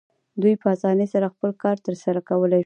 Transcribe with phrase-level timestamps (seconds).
[0.41, 2.59] دوی په اسانۍ سره خپل کار ترسره کولی شو.